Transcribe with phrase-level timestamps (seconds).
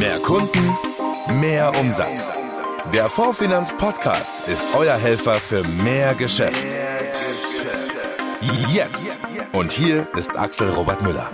[0.00, 0.78] Mehr Kunden,
[1.42, 2.32] mehr Umsatz.
[2.94, 6.66] Der Fondfinanz Podcast ist euer Helfer für mehr Geschäft.
[8.70, 9.18] Jetzt.
[9.52, 11.30] Und hier ist Axel Robert Müller.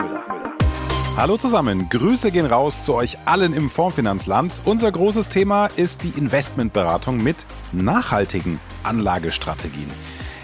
[1.16, 4.60] Hallo zusammen, Grüße gehen raus zu euch allen im Fondsfinanzland.
[4.64, 9.92] Unser großes Thema ist die Investmentberatung mit nachhaltigen Anlagestrategien.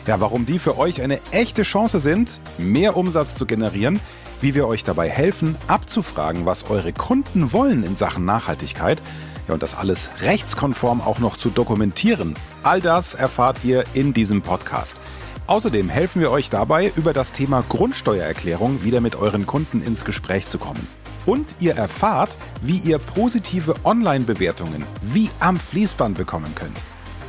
[0.06, 3.98] Ja, warum die für euch eine echte Chance sind, mehr Umsatz zu generieren,
[4.42, 9.00] wie wir euch dabei helfen, abzufragen, was eure Kunden wollen in Sachen Nachhaltigkeit.
[9.48, 12.34] Ja, und das alles rechtskonform auch noch zu dokumentieren.
[12.62, 15.00] All das erfahrt ihr in diesem Podcast.
[15.46, 20.46] Außerdem helfen wir euch dabei, über das Thema Grundsteuererklärung wieder mit euren Kunden ins Gespräch
[20.46, 20.86] zu kommen.
[21.26, 22.30] Und ihr erfahrt,
[22.62, 26.76] wie ihr positive Online-Bewertungen wie am Fließband bekommen könnt.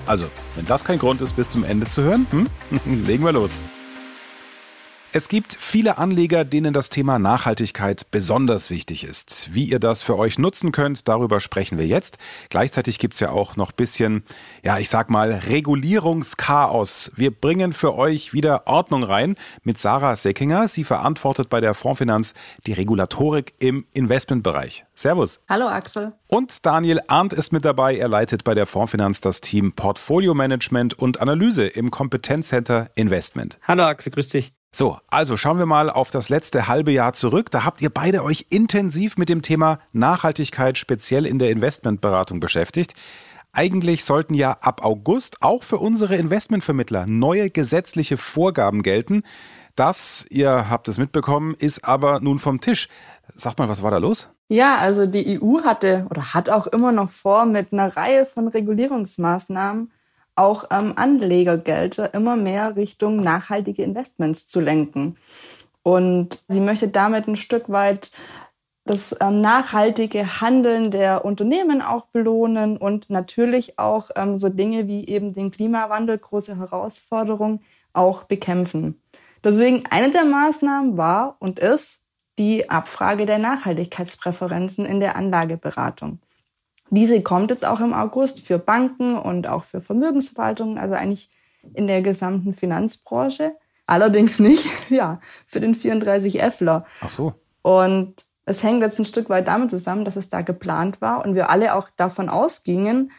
[0.05, 2.47] Also, wenn das kein Grund ist, bis zum Ende zu hören, hm?
[3.05, 3.61] legen wir los.
[5.15, 9.47] Es gibt viele Anleger, denen das Thema Nachhaltigkeit besonders wichtig ist.
[9.53, 12.17] Wie ihr das für euch nutzen könnt, darüber sprechen wir jetzt.
[12.49, 14.23] Gleichzeitig gibt's ja auch noch bisschen,
[14.63, 17.11] ja, ich sag mal, Regulierungschaos.
[17.15, 20.67] Wir bringen für euch wieder Ordnung rein mit Sarah Seckinger.
[20.67, 22.33] Sie verantwortet bei der Fondsfinanz
[22.65, 24.83] die Regulatorik im Investmentbereich.
[24.95, 25.41] Servus.
[25.47, 26.13] Hallo Axel.
[26.25, 27.97] Und Daniel Arndt ist mit dabei.
[27.97, 33.59] Er leitet bei der Fondsfinanz das Team Portfolio Management und Analyse im Kompetenzcenter Investment.
[33.67, 34.53] Hallo Axel, grüß dich.
[34.75, 37.51] So, also schauen wir mal auf das letzte halbe Jahr zurück.
[37.51, 42.93] Da habt ihr beide euch intensiv mit dem Thema Nachhaltigkeit speziell in der Investmentberatung beschäftigt.
[43.51, 49.21] Eigentlich sollten ja ab August auch für unsere Investmentvermittler neue gesetzliche Vorgaben gelten.
[49.75, 52.87] Das, ihr habt es mitbekommen, ist aber nun vom Tisch.
[53.35, 54.27] Sagt mal, was war da los?
[54.47, 58.47] Ja, also die EU hatte oder hat auch immer noch vor, mit einer Reihe von
[58.47, 59.91] Regulierungsmaßnahmen
[60.35, 65.17] auch ähm, Anlegergelder immer mehr Richtung nachhaltige Investments zu lenken.
[65.83, 68.11] Und sie möchte damit ein Stück weit
[68.85, 75.07] das ähm, nachhaltige Handeln der Unternehmen auch belohnen und natürlich auch ähm, so Dinge wie
[75.07, 77.61] eben den Klimawandel, große Herausforderungen,
[77.93, 79.01] auch bekämpfen.
[79.43, 82.01] Deswegen eine der Maßnahmen war und ist
[82.37, 86.19] die Abfrage der Nachhaltigkeitspräferenzen in der Anlageberatung.
[86.93, 91.31] Diese kommt jetzt auch im August für Banken und auch für Vermögensverwaltungen, also eigentlich
[91.73, 93.55] in der gesamten Finanzbranche.
[93.87, 96.83] Allerdings nicht, ja, für den 34Fler.
[97.01, 97.33] Ach so.
[97.63, 101.33] Und es hängt jetzt ein Stück weit damit zusammen, dass es da geplant war und
[101.33, 103.11] wir alle auch davon ausgingen,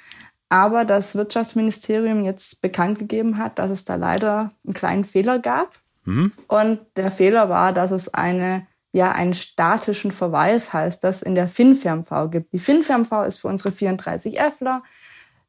[0.49, 5.81] aber das Wirtschaftsministerium jetzt bekannt gegeben hat, dass es da leider einen kleinen Fehler gab.
[6.05, 6.31] Mhm.
[6.47, 11.49] Und der Fehler war, dass es eine ja einen statischen Verweis, heißt das, in der
[11.49, 12.53] FinFermV gibt.
[12.53, 14.83] Die FinFermV ist für unsere 34Fler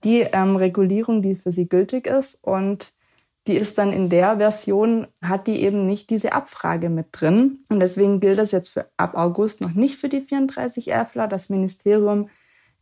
[0.04, 2.40] die ähm, Regulierung, die für sie gültig ist.
[2.42, 2.92] Und
[3.48, 7.60] die ist dann in der Version, hat die eben nicht diese Abfrage mit drin.
[7.70, 11.28] Und deswegen gilt das jetzt für ab August noch nicht für die 34Fler.
[11.28, 12.30] Das Ministerium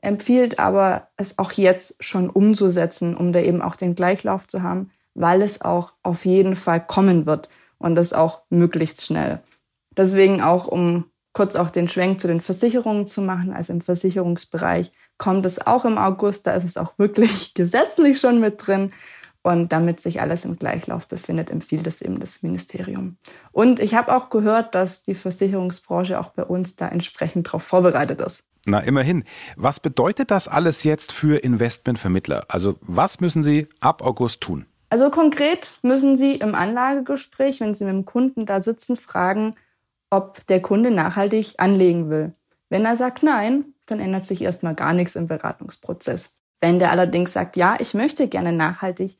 [0.01, 4.91] empfiehlt aber, es auch jetzt schon umzusetzen, um da eben auch den Gleichlauf zu haben,
[5.13, 9.41] weil es auch auf jeden Fall kommen wird und das auch möglichst schnell.
[9.97, 14.91] Deswegen auch, um kurz auch den Schwenk zu den Versicherungen zu machen, also im Versicherungsbereich
[15.17, 18.91] kommt es auch im August, da ist es auch wirklich gesetzlich schon mit drin.
[19.45, 23.17] Und damit sich alles im Gleichlauf befindet, empfiehlt es eben das Ministerium.
[23.51, 28.21] Und ich habe auch gehört, dass die Versicherungsbranche auch bei uns da entsprechend darauf vorbereitet
[28.21, 28.45] ist.
[28.65, 29.25] Na, immerhin.
[29.57, 32.45] Was bedeutet das alles jetzt für Investmentvermittler?
[32.47, 34.65] Also, was müssen Sie ab August tun?
[34.89, 39.55] Also konkret müssen Sie im Anlagegespräch, wenn Sie mit dem Kunden da sitzen, fragen,
[40.13, 42.33] ob der Kunde nachhaltig anlegen will.
[42.69, 46.33] Wenn er sagt nein, dann ändert sich erstmal gar nichts im Beratungsprozess.
[46.61, 49.17] Wenn der allerdings sagt, ja, ich möchte gerne nachhaltig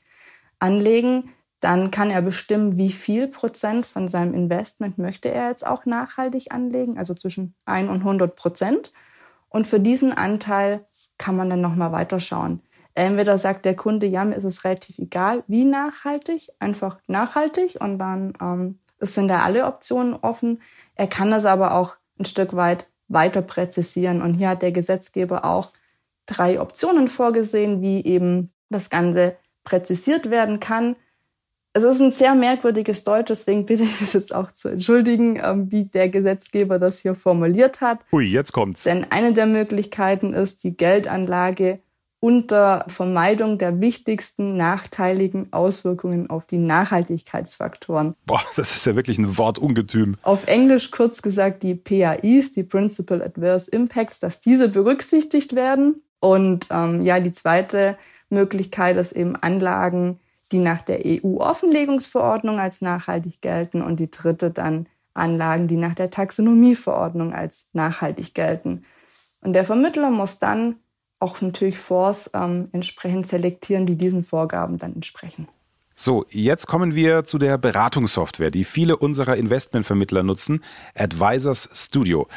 [0.59, 5.85] anlegen, dann kann er bestimmen, wie viel Prozent von seinem Investment möchte er jetzt auch
[5.85, 8.93] nachhaltig anlegen, also zwischen 1 und 100 Prozent.
[9.49, 10.85] Und für diesen Anteil
[11.17, 12.61] kann man dann nochmal weiterschauen.
[12.93, 17.97] Entweder sagt der Kunde, ja, mir ist es relativ egal, wie nachhaltig, einfach nachhaltig und
[17.97, 18.79] dann ähm,
[19.11, 20.61] sind da alle Optionen offen.
[20.95, 24.21] Er kann das aber auch ein Stück weit weiter präzisieren.
[24.21, 25.71] Und hier hat der Gesetzgeber auch
[26.25, 30.95] drei Optionen vorgesehen, wie eben das Ganze präzisiert werden kann.
[31.75, 35.71] Es ist ein sehr merkwürdiges Deutsch, deswegen bitte ich es jetzt auch zu entschuldigen, ähm,
[35.71, 37.99] wie der Gesetzgeber das hier formuliert hat.
[38.11, 38.83] Ui, jetzt kommt's.
[38.83, 41.79] Denn eine der Möglichkeiten ist, die Geldanlage
[42.23, 48.15] unter Vermeidung der wichtigsten nachteiligen Auswirkungen auf die Nachhaltigkeitsfaktoren.
[48.25, 50.15] Boah, das ist ja wirklich ein Wortungetüm.
[50.23, 56.01] Auf Englisch kurz gesagt die PAIs, die Principal Adverse Impacts, dass diese berücksichtigt werden.
[56.21, 57.97] Und ähm, ja, die zweite
[58.29, 60.17] Möglichkeit ist eben Anlagen,
[60.53, 63.81] die nach der EU-Offenlegungsverordnung als nachhaltig gelten.
[63.81, 68.83] Und die dritte dann Anlagen, die nach der Taxonomieverordnung als nachhaltig gelten.
[69.41, 70.77] Und der Vermittler muss dann
[71.23, 75.47] auch natürlich Fonds ähm, entsprechend selektieren, die diesen Vorgaben dann entsprechen.
[75.95, 80.63] So, jetzt kommen wir zu der Beratungssoftware, die viele unserer Investmentvermittler nutzen,
[80.95, 82.27] Advisors Studio.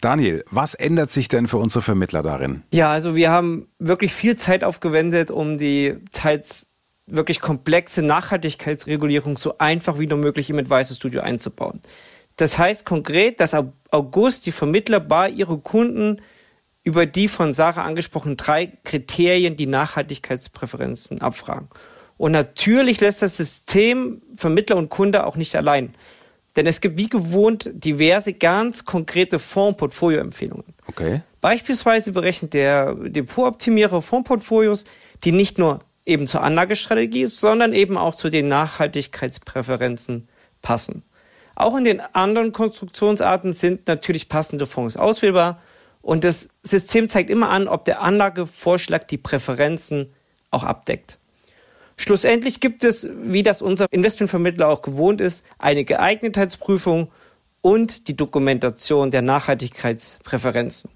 [0.00, 2.62] Daniel, was ändert sich denn für unsere Vermittler darin?
[2.70, 6.68] Ja, also wir haben wirklich viel Zeit aufgewendet, um die teils
[7.06, 11.80] wirklich komplexe Nachhaltigkeitsregulierung so einfach wie nur möglich im Advisor Studio einzubauen.
[12.36, 16.20] Das heißt konkret, dass ab August die Vermittler bei ihren Kunden
[16.88, 21.68] über die von Sarah angesprochenen drei Kriterien die Nachhaltigkeitspräferenzen abfragen.
[22.16, 25.94] Und natürlich lässt das System Vermittler und Kunde auch nicht allein.
[26.56, 30.72] Denn es gibt wie gewohnt diverse ganz konkrete Fondsportfolio-Empfehlungen.
[30.86, 31.20] Okay.
[31.42, 34.86] Beispielsweise berechnet der Depotoptimierer Fondsportfolios,
[35.24, 40.26] die nicht nur eben zur Anlagestrategie, sondern eben auch zu den Nachhaltigkeitspräferenzen
[40.62, 41.02] passen.
[41.54, 45.60] Auch in den anderen Konstruktionsarten sind natürlich passende Fonds auswählbar
[46.08, 50.14] und das System zeigt immer an, ob der Anlagevorschlag die Präferenzen
[50.50, 51.18] auch abdeckt.
[51.98, 57.12] Schlussendlich gibt es, wie das unser Investmentvermittler auch gewohnt ist, eine Geeignetheitsprüfung
[57.60, 60.90] und die Dokumentation der Nachhaltigkeitspräferenzen.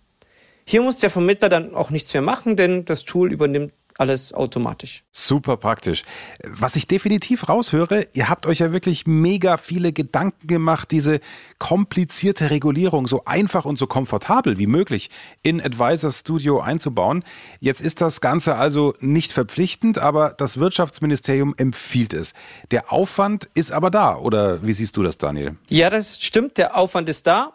[0.64, 5.04] Hier muss der Vermittler dann auch nichts mehr machen, denn das Tool übernimmt alles automatisch.
[5.12, 6.02] Super praktisch.
[6.44, 11.20] Was ich definitiv raushöre, ihr habt euch ja wirklich mega viele Gedanken gemacht, diese
[11.58, 15.10] komplizierte Regulierung so einfach und so komfortabel wie möglich
[15.42, 17.24] in Advisor Studio einzubauen.
[17.60, 22.34] Jetzt ist das Ganze also nicht verpflichtend, aber das Wirtschaftsministerium empfiehlt es.
[22.70, 25.56] Der Aufwand ist aber da, oder wie siehst du das, Daniel?
[25.68, 27.54] Ja, das stimmt, der Aufwand ist da,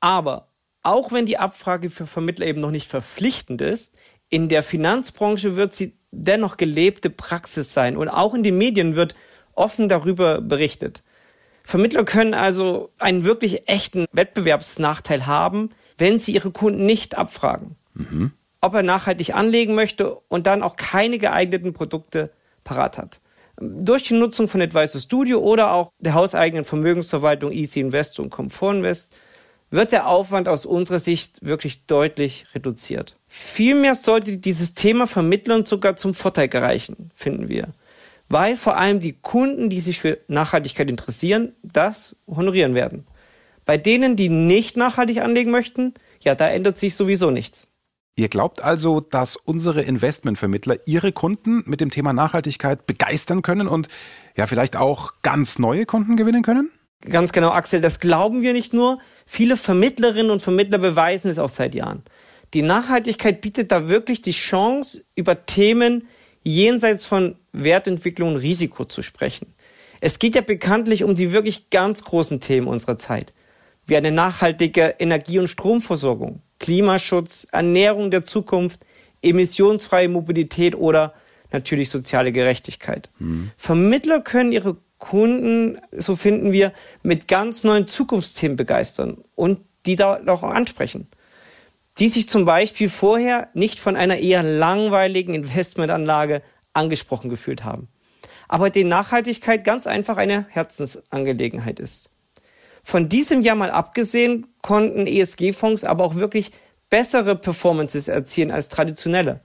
[0.00, 0.48] aber
[0.82, 3.92] auch wenn die Abfrage für Vermittler eben noch nicht verpflichtend ist,
[4.32, 9.14] in der Finanzbranche wird sie dennoch gelebte Praxis sein und auch in den Medien wird
[9.52, 11.02] offen darüber berichtet.
[11.64, 15.68] Vermittler können also einen wirklich echten Wettbewerbsnachteil haben,
[15.98, 18.32] wenn sie ihre Kunden nicht abfragen, mhm.
[18.62, 22.30] ob er nachhaltig anlegen möchte und dann auch keine geeigneten Produkte
[22.64, 23.20] parat hat.
[23.60, 28.76] Durch die Nutzung von Advisor Studio oder auch der hauseigenen Vermögensverwaltung Easy Invest und Comfort
[28.76, 29.14] Invest
[29.72, 33.16] wird der Aufwand aus unserer Sicht wirklich deutlich reduziert.
[33.26, 37.68] Vielmehr sollte dieses Thema Vermittlern sogar zum Vorteil gereichen, finden wir.
[38.28, 43.06] Weil vor allem die Kunden, die sich für Nachhaltigkeit interessieren, das honorieren werden.
[43.64, 47.70] Bei denen, die nicht nachhaltig anlegen möchten, ja, da ändert sich sowieso nichts.
[48.14, 53.88] Ihr glaubt also, dass unsere Investmentvermittler ihre Kunden mit dem Thema Nachhaltigkeit begeistern können und
[54.36, 56.70] ja vielleicht auch ganz neue Kunden gewinnen können?
[57.08, 58.98] Ganz genau, Axel, das glauben wir nicht nur.
[59.34, 62.02] Viele Vermittlerinnen und Vermittler beweisen es auch seit Jahren.
[62.52, 66.06] Die Nachhaltigkeit bietet da wirklich die Chance, über Themen
[66.42, 69.54] jenseits von Wertentwicklung und Risiko zu sprechen.
[70.02, 73.32] Es geht ja bekanntlich um die wirklich ganz großen Themen unserer Zeit,
[73.86, 78.80] wie eine nachhaltige Energie- und Stromversorgung, Klimaschutz, Ernährung der Zukunft,
[79.22, 81.14] emissionsfreie Mobilität oder
[81.52, 83.08] natürlich soziale Gerechtigkeit.
[83.18, 83.50] Mhm.
[83.56, 86.72] Vermittler können ihre Kunden, so finden wir,
[87.02, 91.08] mit ganz neuen Zukunftsthemen begeistern und die da auch ansprechen.
[91.98, 96.40] Die sich zum Beispiel vorher nicht von einer eher langweiligen Investmentanlage
[96.72, 97.88] angesprochen gefühlt haben.
[98.46, 102.10] Aber die Nachhaltigkeit ganz einfach eine Herzensangelegenheit ist.
[102.84, 106.52] Von diesem Jahr mal abgesehen konnten ESG-Fonds aber auch wirklich
[106.90, 109.40] bessere Performances erzielen als traditionelle.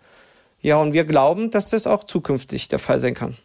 [0.61, 3.37] Ja, und wir glauben, dass das auch zukünftig der Fall sein kann.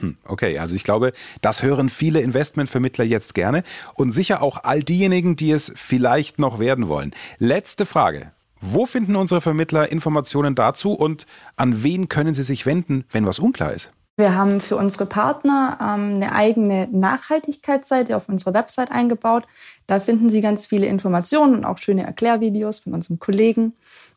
[0.00, 3.62] Hm, okay, also ich glaube, das hören viele Investmentvermittler jetzt gerne
[3.94, 7.14] und sicher auch all diejenigen, die es vielleicht noch werden wollen.
[7.38, 8.32] Letzte Frage.
[8.60, 11.26] Wo finden unsere Vermittler Informationen dazu und
[11.56, 13.90] an wen können sie sich wenden, wenn was unklar ist?
[14.16, 19.44] Wir haben für unsere Partner ähm, eine eigene Nachhaltigkeitsseite auf unserer Website eingebaut.
[19.86, 23.72] Da finden Sie ganz viele Informationen und auch schöne Erklärvideos von unserem Kollegen.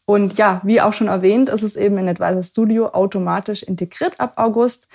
[0.06, 4.34] Und ja, wie auch schon erwähnt, ist es eben in Advisor Studio automatisch integriert ab
[4.36, 4.90] August.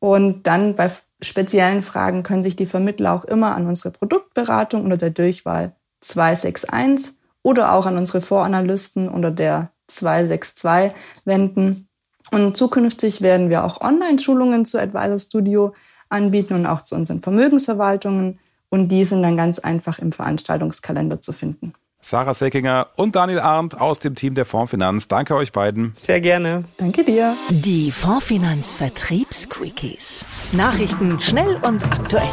[0.00, 0.90] Und dann bei
[1.20, 7.14] speziellen Fragen können sich die Vermittler auch immer an unsere Produktberatung unter der Durchwahl 261
[7.42, 11.88] oder auch an unsere Voranalysten unter der 262 wenden.
[12.30, 15.74] Und zukünftig werden wir auch Online-Schulungen zu Advisor Studio
[16.08, 18.38] anbieten und auch zu unseren Vermögensverwaltungen.
[18.68, 21.72] Und die sind dann ganz einfach im Veranstaltungskalender zu finden.
[22.00, 25.08] Sarah Seckinger und Daniel Arndt aus dem Team der Fondsfinanz.
[25.08, 25.92] Danke euch beiden.
[25.96, 26.64] Sehr gerne.
[26.78, 27.34] Danke dir.
[27.50, 30.24] Die Fondsfinanz Vertriebsquickies.
[30.52, 32.28] Nachrichten schnell und aktuell.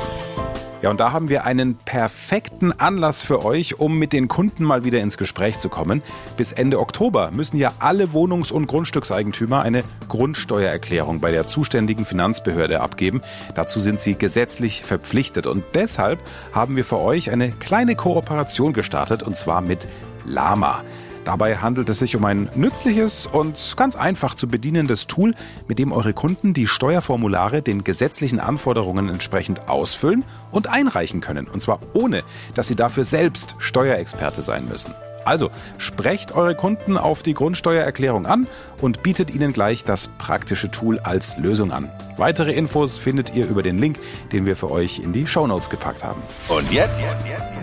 [0.82, 4.84] Ja, und da haben wir einen perfekten Anlass für euch, um mit den Kunden mal
[4.84, 6.03] wieder ins Gespräch zu kommen.
[6.38, 12.82] Bis Ende Oktober müssen ja alle Wohnungs- und Grundstückseigentümer eine Grundsteuererklärung bei der zuständigen Finanzbehörde
[12.82, 13.22] abgeben.
[13.55, 15.48] Dazu sind sie gesetzlich verpflichtet.
[15.48, 16.20] Und deshalb
[16.53, 19.88] haben wir für euch eine kleine Kooperation gestartet, und zwar mit
[20.25, 20.84] Lama.
[21.25, 25.34] Dabei handelt es sich um ein nützliches und ganz einfach zu bedienendes Tool,
[25.67, 31.48] mit dem eure Kunden die Steuerformulare den gesetzlichen Anforderungen entsprechend ausfüllen und einreichen können.
[31.48, 34.94] Und zwar ohne, dass sie dafür selbst Steuerexperte sein müssen.
[35.25, 38.48] Also sprecht eure Kunden auf die Grundsteuererklärung an
[38.79, 41.89] und bietet ihnen gleich das praktische Tool als Lösung an.
[42.17, 43.98] Weitere Infos findet ihr über den Link,
[44.32, 46.22] den wir für euch in die Shownotes gepackt haben.
[46.48, 47.17] Und jetzt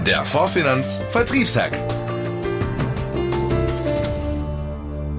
[0.05, 1.73] der Vorfinanz Vertriebshack.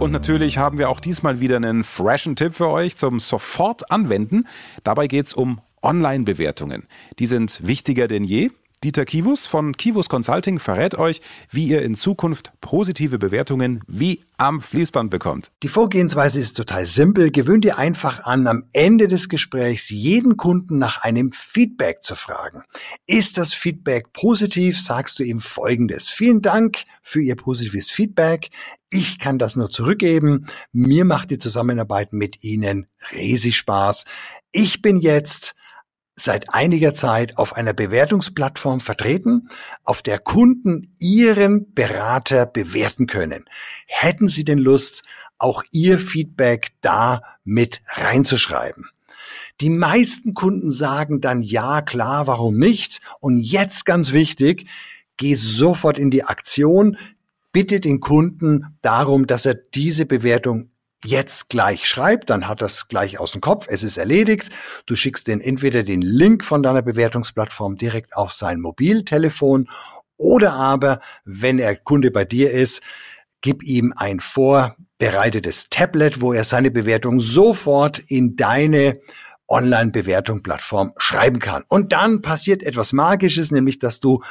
[0.04, 4.50] Und natürlich haben wir auch diesmal wieder einen freshen Tipp für euch zum sofort anwenden.
[4.84, 6.90] Dabei geht es um Online-Bewertungen.
[7.20, 8.52] Die sind wichtiger denn je.
[8.84, 14.60] Dieter Kivus von Kivus Consulting verrät euch, wie ihr in Zukunft positive Bewertungen wie am
[14.60, 15.52] Fließband bekommt.
[15.64, 17.32] Die Vorgehensweise ist total simpel.
[17.32, 22.64] Gewöhnt ihr einfach an, am Ende des Gesprächs jeden Kunden nach einem Feedback zu fragen.
[23.06, 26.10] Ist das Feedback positiv, sagst du ihm Folgendes.
[26.10, 28.50] Vielen Dank für Ihr positives Feedback.
[28.90, 30.48] Ich kann das nur zurückgeben.
[30.74, 34.04] Mir macht die Zusammenarbeit mit Ihnen riesig Spaß.
[34.52, 35.56] Ich bin jetzt
[36.16, 39.50] seit einiger Zeit auf einer Bewertungsplattform vertreten,
[39.84, 43.46] auf der Kunden ihren Berater bewerten können.
[43.88, 45.04] Hätten Sie denn Lust,
[45.38, 48.86] auch Ihr Feedback da mit reinzuschreiben?
[49.62, 53.02] Die meisten Kunden sagen dann ja, klar, warum nicht?
[53.20, 54.70] Und jetzt ganz wichtig,
[55.18, 56.98] geh sofort in die Aktion,
[57.52, 60.70] bitte den Kunden darum, dass er diese Bewertung
[61.04, 64.50] jetzt gleich schreibt, dann hat das gleich aus dem Kopf, es ist erledigt.
[64.86, 69.70] Du schickst den entweder den Link von deiner Bewertungsplattform direkt auf sein Mobiltelefon
[70.18, 72.82] oder aber, wenn er Kunde bei dir ist,
[73.42, 79.00] gib ihm ein vorbereitetes Tablet, wo er seine Bewertung sofort in deine
[79.48, 81.64] Online-Bewertung-Plattform schreiben kann.
[81.68, 84.24] Und dann passiert etwas Magisches, nämlich dass du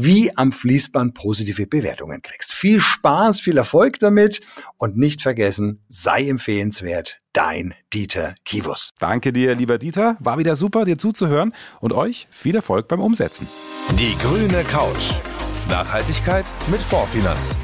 [0.00, 2.52] wie am Fließband positive Bewertungen kriegst.
[2.52, 4.40] Viel Spaß, viel Erfolg damit
[4.76, 8.90] und nicht vergessen, sei empfehlenswert, dein Dieter Kivus.
[9.00, 10.16] Danke dir, lieber Dieter.
[10.20, 13.48] War wieder super, dir zuzuhören und euch viel Erfolg beim Umsetzen.
[13.98, 15.14] Die grüne Couch.
[15.68, 17.58] Nachhaltigkeit mit Vorfinanz.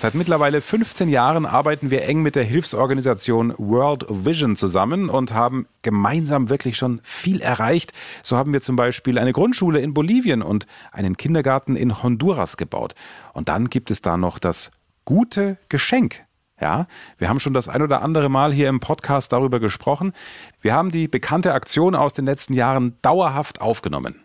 [0.00, 5.66] Seit mittlerweile 15 Jahren arbeiten wir eng mit der Hilfsorganisation World Vision zusammen und haben
[5.82, 7.92] gemeinsam wirklich schon viel erreicht.
[8.22, 12.94] So haben wir zum Beispiel eine Grundschule in Bolivien und einen Kindergarten in Honduras gebaut.
[13.32, 14.70] Und dann gibt es da noch das
[15.04, 16.22] gute Geschenk.
[16.60, 16.86] Ja,
[17.18, 20.12] wir haben schon das ein oder andere Mal hier im Podcast darüber gesprochen.
[20.60, 24.20] Wir haben die bekannte Aktion aus den letzten Jahren dauerhaft aufgenommen.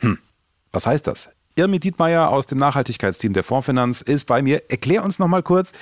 [0.00, 0.18] Hm,
[0.72, 1.30] was heißt das?
[1.56, 4.70] Irmi Dietmeier aus dem Nachhaltigkeitsteam der Fondsfinanz ist bei mir.
[4.70, 5.72] Erklär uns noch mal kurz,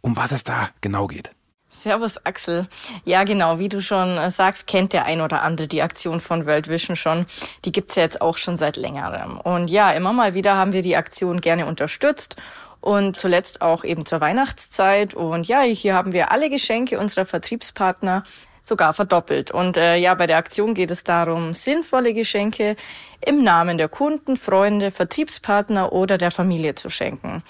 [0.00, 1.30] um was es da genau geht.
[1.74, 2.68] Servus Axel.
[3.04, 6.46] Ja, genau, wie du schon äh, sagst, kennt der ein oder andere die Aktion von
[6.46, 7.26] World Vision schon.
[7.64, 9.40] Die gibt's ja jetzt auch schon seit längerem.
[9.40, 12.36] Und ja, immer mal wieder haben wir die Aktion gerne unterstützt
[12.80, 15.14] und zuletzt auch eben zur Weihnachtszeit.
[15.14, 18.22] Und ja, hier haben wir alle Geschenke unserer Vertriebspartner
[18.64, 19.50] sogar verdoppelt.
[19.50, 22.76] Und äh, ja, bei der Aktion geht es darum, sinnvolle Geschenke
[23.24, 27.42] im Namen der Kunden, Freunde, Vertriebspartner oder der Familie zu schenken.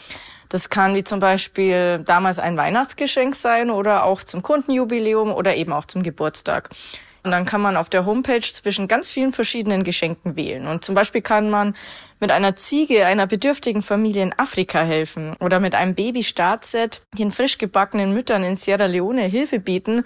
[0.49, 5.73] Das kann wie zum Beispiel damals ein Weihnachtsgeschenk sein oder auch zum Kundenjubiläum oder eben
[5.73, 6.71] auch zum Geburtstag.
[7.25, 10.67] Und dann kann man auf der Homepage zwischen ganz vielen verschiedenen Geschenken wählen.
[10.67, 11.75] Und zum Beispiel kann man
[12.21, 17.57] mit einer Ziege einer bedürftigen Familie in Afrika helfen oder mit einem Baby-Startset den frisch
[17.57, 20.05] gebackenen Müttern in Sierra Leone Hilfe bieten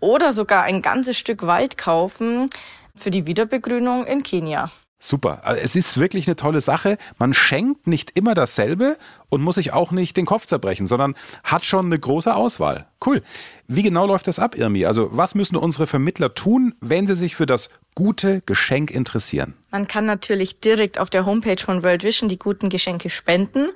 [0.00, 2.46] oder sogar ein ganzes Stück Wald kaufen
[2.94, 4.70] für die Wiederbegrünung in Kenia.
[4.98, 5.40] Super.
[5.44, 6.96] Also es ist wirklich eine tolle Sache.
[7.18, 8.96] Man schenkt nicht immer dasselbe
[9.28, 12.86] und muss sich auch nicht den Kopf zerbrechen, sondern hat schon eine große Auswahl.
[13.04, 13.22] Cool.
[13.68, 14.86] Wie genau läuft das ab, Irmi?
[14.86, 19.54] Also was müssen unsere Vermittler tun, wenn sie sich für das gute Geschenk interessieren?
[19.70, 23.68] Man kann natürlich direkt auf der Homepage von World Vision die guten Geschenke spenden.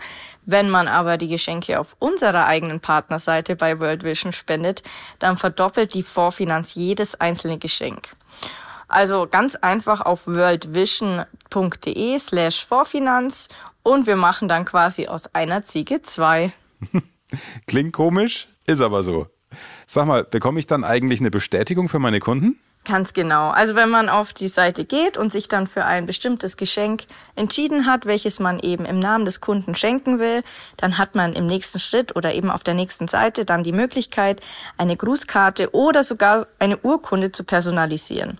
[0.47, 4.83] Wenn man aber die Geschenke auf unserer eigenen Partnerseite bei World Vision spendet,
[5.19, 8.15] dann verdoppelt die Vorfinanz jedes einzelne Geschenk.
[8.91, 13.49] Also ganz einfach auf worldvision.de slash Vorfinanz
[13.83, 16.53] und wir machen dann quasi aus einer Ziege zwei.
[17.67, 19.27] Klingt komisch, ist aber so.
[19.87, 22.59] Sag mal, bekomme ich dann eigentlich eine Bestätigung für meine Kunden?
[22.85, 23.51] Ganz genau.
[23.51, 27.05] Also wenn man auf die Seite geht und sich dann für ein bestimmtes Geschenk
[27.37, 30.43] entschieden hat, welches man eben im Namen des Kunden schenken will,
[30.79, 34.41] dann hat man im nächsten Schritt oder eben auf der nächsten Seite dann die Möglichkeit,
[34.79, 38.39] eine Grußkarte oder sogar eine Urkunde zu personalisieren.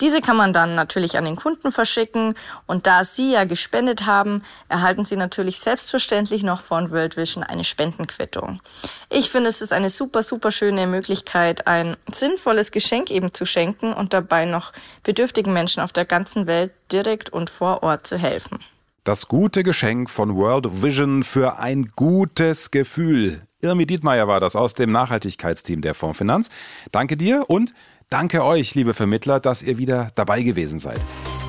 [0.00, 2.34] Diese kann man dann natürlich an den Kunden verschicken
[2.66, 7.64] und da Sie ja gespendet haben, erhalten Sie natürlich selbstverständlich noch von World Vision eine
[7.64, 8.60] Spendenquittung.
[9.08, 13.92] Ich finde, es ist eine super, super schöne Möglichkeit, ein sinnvolles Geschenk eben zu schenken
[13.92, 14.72] und dabei noch
[15.02, 18.58] bedürftigen Menschen auf der ganzen Welt direkt und vor Ort zu helfen.
[19.04, 23.42] Das gute Geschenk von World Vision für ein gutes Gefühl.
[23.60, 26.48] Irmi Dietmeier war das aus dem Nachhaltigkeitsteam der Fondsfinanz.
[26.90, 27.74] Danke dir und
[28.14, 31.00] danke euch, liebe Vermittler, dass ihr wieder dabei gewesen seid.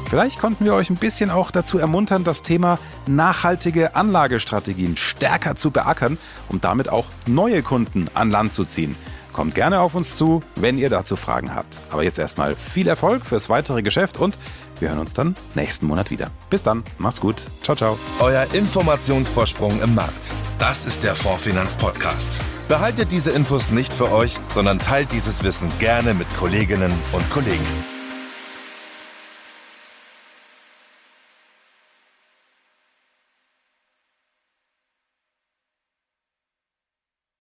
[0.09, 5.69] Vielleicht konnten wir euch ein bisschen auch dazu ermuntern, das Thema nachhaltige Anlagestrategien stärker zu
[5.69, 6.17] beackern,
[6.49, 8.95] um damit auch neue Kunden an Land zu ziehen.
[9.31, 11.77] Kommt gerne auf uns zu, wenn ihr dazu Fragen habt.
[11.91, 14.39] Aber jetzt erstmal viel Erfolg fürs weitere Geschäft und
[14.79, 16.31] wir hören uns dann nächsten Monat wieder.
[16.49, 17.43] Bis dann, macht's gut.
[17.61, 17.99] Ciao, ciao.
[18.19, 20.31] Euer Informationsvorsprung im Markt.
[20.59, 22.39] Das ist der Fondsfinanz Podcast.
[22.69, 27.94] Behaltet diese Infos nicht für euch, sondern teilt dieses Wissen gerne mit Kolleginnen und Kollegen.